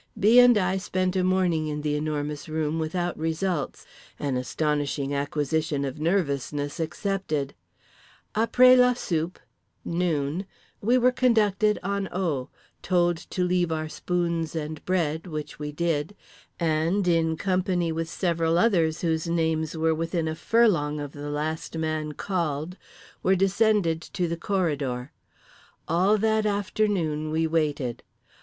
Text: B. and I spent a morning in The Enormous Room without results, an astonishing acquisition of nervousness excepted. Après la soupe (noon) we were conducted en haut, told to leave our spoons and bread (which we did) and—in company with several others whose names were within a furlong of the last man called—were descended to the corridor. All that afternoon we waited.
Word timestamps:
B. 0.19 0.39
and 0.39 0.57
I 0.57 0.77
spent 0.77 1.15
a 1.15 1.23
morning 1.23 1.67
in 1.67 1.81
The 1.83 1.95
Enormous 1.95 2.49
Room 2.49 2.79
without 2.79 3.15
results, 3.19 3.85
an 4.17 4.35
astonishing 4.35 5.13
acquisition 5.13 5.85
of 5.85 5.99
nervousness 5.99 6.79
excepted. 6.79 7.53
Après 8.33 8.75
la 8.75 8.95
soupe 8.95 9.37
(noon) 9.85 10.47
we 10.81 10.97
were 10.97 11.11
conducted 11.11 11.77
en 11.83 12.07
haut, 12.11 12.49
told 12.81 13.15
to 13.17 13.43
leave 13.43 13.71
our 13.71 13.87
spoons 13.87 14.55
and 14.55 14.83
bread 14.85 15.27
(which 15.27 15.59
we 15.59 15.71
did) 15.71 16.15
and—in 16.59 17.37
company 17.37 17.91
with 17.91 18.09
several 18.09 18.57
others 18.57 19.01
whose 19.01 19.27
names 19.27 19.77
were 19.77 19.93
within 19.93 20.27
a 20.27 20.33
furlong 20.33 20.99
of 20.99 21.11
the 21.11 21.29
last 21.29 21.77
man 21.77 22.13
called—were 22.13 23.35
descended 23.35 24.01
to 24.01 24.27
the 24.27 24.35
corridor. 24.35 25.11
All 25.87 26.17
that 26.17 26.47
afternoon 26.47 27.29
we 27.29 27.45
waited. 27.45 28.01